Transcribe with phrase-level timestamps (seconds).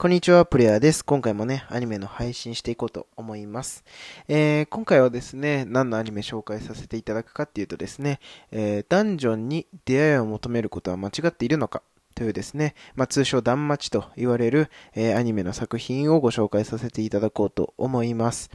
[0.00, 1.04] こんにちは、プレイヤーです。
[1.04, 3.84] 今回もね、アニメの配信していこうと思います。
[4.28, 8.18] えー、今回はですね、何のアニメ紹介させていただくかっていうとですね、
[8.50, 11.82] えー、ダンジョンに出会いを求めることは間違っているのか
[12.14, 18.48] というですね、まあ、通称ダンマチと言われる、えー、アニメの作品をご紹介させていただこうと思います。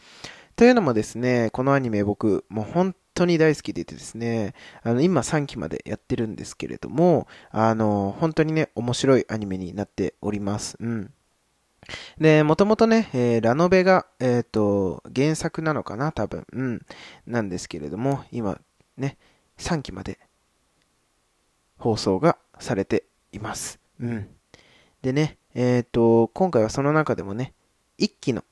[0.56, 10.76] というのもですね、このアニメ僕、もう本当に大好きでいてですね、あの、今3期までやってるんですけれども、あの、本当にね、面白いアニメになっております。
[10.80, 11.12] うん。
[12.18, 16.46] で、もともとね、えー、ラノベが、えっ、ー、と、原作なのかな、多分。
[16.52, 16.86] うん。
[17.28, 18.60] なんですけれども、今、
[18.98, 19.18] ね、
[19.58, 20.20] 3期まで
[21.78, 23.80] 放送がされています。
[24.00, 24.30] うん。
[25.02, 27.54] でね、えっ、ー、と、今回はその中でもね、
[28.00, 28.44] 1期の、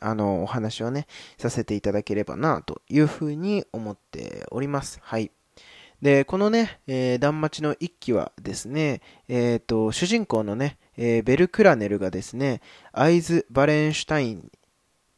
[0.00, 1.06] あの、お話をね、
[1.38, 4.98] させていただければな、というふうに思っております。
[5.02, 5.30] はい。
[6.02, 12.60] で、このね、えー、断末の一期はですね、えっ、と、主人公のね、えー、ベルクラネルがですね、
[12.92, 14.50] アイズ・バレンシュタイン、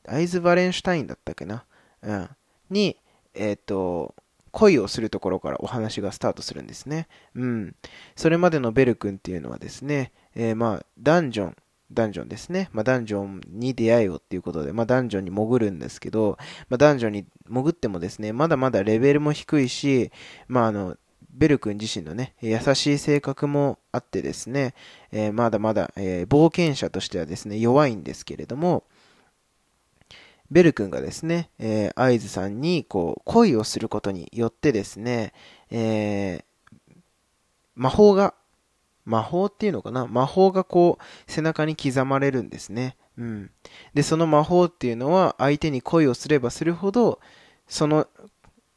[0.06, 1.64] アイズ・バレンシュタインだったっけな、
[2.02, 2.28] うん、
[2.70, 2.96] に、
[3.34, 4.14] えっ、ー、と、
[4.54, 7.08] 恋をするところからお話がスタートするんですね。
[7.34, 7.74] うん。
[8.14, 11.56] それまでのベル君っていうのはですね、えー、まあ、ダンジョン、
[11.92, 12.70] ダンジョンですね。
[12.72, 20.12] まあ、ダンジョンに出会いをっていうことで、まあ、ダンジョンに潜るんですけど、まあ、ダンジョンに潜ってもですね、まだまだレベルも低いし、
[20.46, 20.96] まあ、あの、
[21.34, 24.74] ベル君自身のね、優しい性格もあってですね、
[25.10, 28.84] えー、まだまだ、えー、冒険者としてはですね、弱いんですけれども、
[30.50, 35.32] ベル君がですね、えー、アイズさんにこう恋をすることによってですね、
[35.70, 36.94] えー、
[37.74, 38.34] 魔法が、
[39.04, 40.06] 魔法っていうのかな？
[40.06, 42.96] 魔法がこう背中に刻まれるんですね。
[43.18, 43.50] うん。
[43.92, 47.20] で、その魔法っていうのは相手に恋をすればするほど、
[47.66, 48.06] その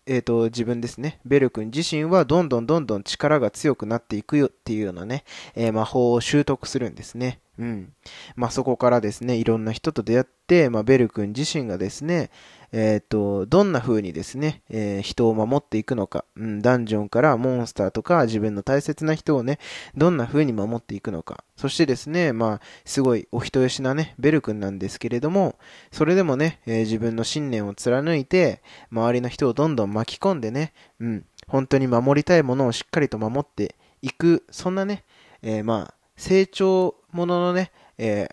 [0.08, 7.41] えっ、ー、と、自分ですね、ベル君自身はどんどんどんどん力が強くなっていくよっていうようなね、えー、魔法を習得するんですね。
[7.59, 7.94] うん。
[8.36, 12.30] まあ、そこからですね、いろんな人と出会って、まあ、ベル君自身がですね、
[12.71, 19.59] えっ、ー、と、どんな風にですね、えー、人を守っていくのか、うん、ダンジョンからモンスターとか自分の大切な人をね、
[19.95, 21.43] どんな風に守っていくのか。
[21.55, 25.58] そしてですね、まあ、すごいお人よしなね、ベル君なんですけれども、
[25.92, 28.61] それでもね、えー、自分の信念を貫いて、
[28.92, 35.05] 周りの人をどんどん巻き込んでね、うん、本当に守りたいものをしっかりと守っていく、そんなね、
[35.42, 38.30] えまあ、成長もののね、え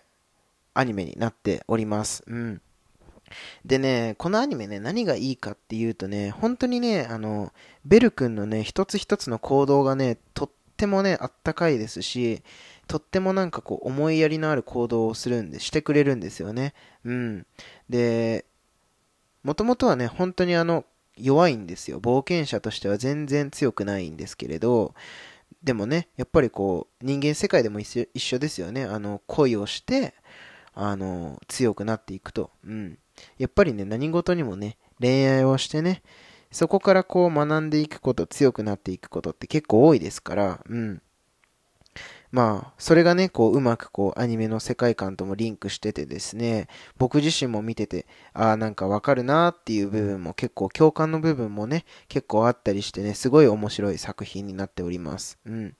[0.73, 2.23] アニメになっております。
[2.27, 2.61] うん。
[3.65, 7.53] でね、このアニメね、何がいいかっていうとね、本当にね、あの、
[7.85, 12.43] ベル君のね、一つ一つの行動がね、とってもね、あったかいですし、
[12.87, 16.73] とってもなんかこう、思いやりのある行動をするんで、してくれるんですよね。
[17.03, 17.45] うん。
[17.89, 18.45] で、
[19.43, 20.85] もともとはね、本当にあの、
[21.17, 21.99] 弱いんですよ。
[21.99, 24.93] 冒険者としては全然強くないんですけれど、
[25.63, 28.83] でもね、やっぱりこう、人間世界でも一緒ですよね。
[28.83, 30.13] あの、恋をして、
[30.73, 32.51] あの、強くなっていくと。
[32.65, 32.99] うん。
[33.37, 36.01] やっぱりね、何事にもね、恋愛をしてね、
[36.51, 41.01] そこからこう学んでいくこと、強くなっていくことって結構多いですから、うん。
[42.31, 46.67] まあ、それがね、こう、うまくこう、アニメの世界観ともリンクしててですね、
[46.97, 55.39] 僕自身も見てて、ああ、なんかわかるなーっていう部分も結構、共感の部分もね、結構あったりしてね、すごい面白い作品になっております。
[55.45, 55.75] うん。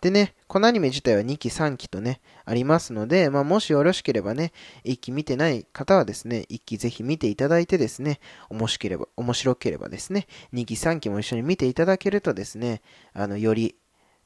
[0.00, 4.52] でね、このアニメ自体は2期3期とね、ありますので、まあ、もしよろしければね、
[4.84, 12.80] 1期見てない方はですね、1期ぜひ見ていただいてですね、面白ければ、面白ければですね、2期3期も一緒に見ていただけるとですね、
[13.12, 13.76] あの、より、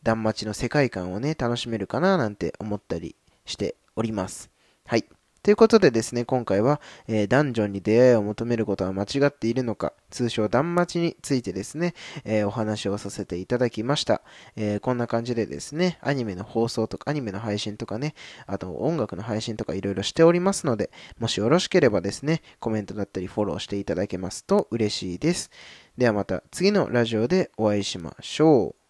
[0.03, 3.17] 断末の世界観をね、楽しめるかななんて思ったり
[3.47, 4.51] しております。
[4.85, 5.07] はい。
[5.43, 11.95] ということでですね、今回は、えー、ダンジョンに出会いを求めることは間違っているのか、通称ダンマチについてですね、
[12.25, 14.23] えー、お話をさせていただきました、
[14.55, 18.15] えー、こんな感じでですね、アニメの放送とか、アニメの配信とかね、
[18.47, 25.51] あと音楽の配信とかいろいろしておりますので、もしよろしければですね、コメントだったりフォローしていただけますと嬉しいです。
[25.99, 28.82] ではまた次のラジオでお会いしましょう。